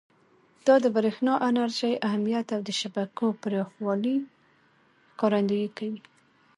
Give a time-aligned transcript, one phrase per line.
[0.67, 4.17] دا د برېښنا انرژۍ اهمیت او د شبکو پراخوالي
[5.11, 5.99] ښکارندویي کوي.